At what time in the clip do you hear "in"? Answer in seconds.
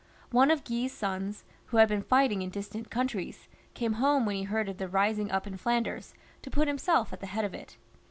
2.41-2.49, 5.45-5.57